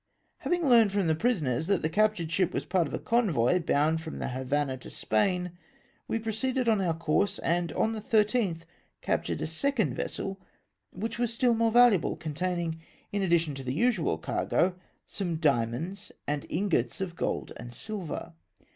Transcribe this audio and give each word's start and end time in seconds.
Having 0.39 0.67
learned 0.67 0.91
from 0.91 1.05
the 1.05 1.13
prisoners 1.13 1.67
that 1.67 1.83
the 1.83 1.87
captured 1.87 2.31
ship 2.31 2.55
was 2.55 2.65
part 2.65 2.87
of 2.87 2.93
a 2.95 2.97
convoy 2.97 3.59
bound 3.59 4.01
from 4.01 4.17
the 4.17 4.29
Havannah 4.29 4.77
to 4.77 4.89
Spain, 4.89 5.51
we 6.07 6.17
proceeded 6.17 6.67
on 6.67 6.81
our 6.81 6.95
course, 6.95 7.37
and 7.37 7.71
on 7.73 7.91
the 7.93 7.99
1 8.01 8.23
3th 8.23 8.61
captured 9.01 9.43
a 9.43 9.45
second 9.45 9.93
vessel, 9.93 10.41
which 10.91 11.19
was 11.19 11.31
still 11.31 11.53
more 11.53 11.71
valuable, 11.71 12.15
containing, 12.15 12.81
in 13.11 13.21
addition 13.21 13.53
to 13.53 13.63
the 13.63 13.75
usual 13.75 14.17
cargo, 14.17 14.73
some 15.05 15.35
dia 15.35 15.67
monds, 15.67 16.09
and 16.27 16.47
ingots 16.49 16.99
of 16.99 17.15
gold 17.15 17.53
and 17.57 17.71
silver. 17.71 18.33